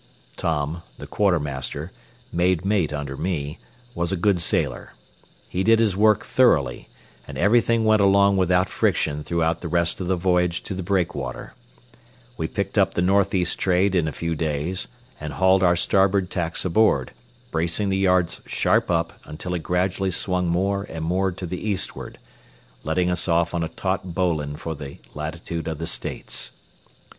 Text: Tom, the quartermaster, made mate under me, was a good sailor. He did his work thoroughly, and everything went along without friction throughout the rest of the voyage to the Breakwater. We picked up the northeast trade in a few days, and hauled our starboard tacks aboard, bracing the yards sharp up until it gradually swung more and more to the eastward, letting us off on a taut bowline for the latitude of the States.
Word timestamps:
Tom, 0.35 0.81
the 0.97 1.05
quartermaster, 1.05 1.91
made 2.31 2.65
mate 2.65 2.91
under 2.91 3.15
me, 3.15 3.59
was 3.93 4.11
a 4.11 4.15
good 4.17 4.39
sailor. 4.39 4.93
He 5.47 5.63
did 5.63 5.77
his 5.77 5.95
work 5.95 6.25
thoroughly, 6.25 6.89
and 7.27 7.37
everything 7.37 7.85
went 7.85 8.01
along 8.01 8.35
without 8.35 8.67
friction 8.67 9.23
throughout 9.23 9.61
the 9.61 9.67
rest 9.67 10.01
of 10.01 10.07
the 10.07 10.15
voyage 10.15 10.63
to 10.63 10.73
the 10.73 10.81
Breakwater. 10.81 11.53
We 12.35 12.47
picked 12.47 12.79
up 12.79 12.95
the 12.95 13.03
northeast 13.03 13.59
trade 13.59 13.93
in 13.93 14.07
a 14.07 14.11
few 14.11 14.33
days, 14.33 14.87
and 15.19 15.33
hauled 15.33 15.61
our 15.61 15.75
starboard 15.75 16.31
tacks 16.31 16.65
aboard, 16.65 17.11
bracing 17.51 17.89
the 17.89 17.97
yards 17.97 18.41
sharp 18.47 18.89
up 18.89 19.13
until 19.25 19.53
it 19.53 19.61
gradually 19.61 20.09
swung 20.09 20.47
more 20.47 20.81
and 20.89 21.05
more 21.05 21.31
to 21.31 21.45
the 21.45 21.61
eastward, 21.63 22.17
letting 22.83 23.11
us 23.11 23.27
off 23.27 23.53
on 23.53 23.61
a 23.63 23.69
taut 23.69 24.15
bowline 24.15 24.55
for 24.55 24.73
the 24.73 24.97
latitude 25.13 25.67
of 25.67 25.77
the 25.77 25.85
States. 25.85 26.53